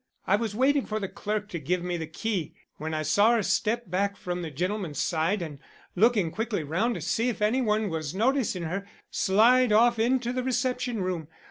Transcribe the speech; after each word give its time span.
I 0.25 0.35
was 0.35 0.55
waiting 0.55 0.87
for 0.87 0.99
the 0.99 1.07
clerk 1.07 1.47
to 1.49 1.59
give 1.59 1.83
me 1.83 1.95
the 1.95 2.07
key, 2.07 2.55
when 2.77 2.91
I 2.91 3.03
saw 3.03 3.33
her 3.35 3.43
step 3.43 3.87
back 3.91 4.17
from 4.17 4.41
the 4.41 4.49
gentleman's 4.49 4.97
side 4.99 5.43
and, 5.43 5.59
looking 5.95 6.31
quickly 6.31 6.63
round 6.63 6.95
to 6.95 7.01
see 7.01 7.29
if 7.29 7.39
any 7.39 7.61
one 7.61 7.87
was 7.87 8.15
noticing 8.15 8.63
her, 8.63 8.87
slide 9.11 9.71
off 9.71 9.99
into 9.99 10.33
the 10.33 10.41
reception 10.41 11.03
room. 11.03 11.27